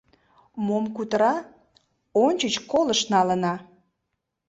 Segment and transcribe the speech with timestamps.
[0.65, 1.35] —Мом кутыра,
[2.23, 3.53] ончыч колышт налына.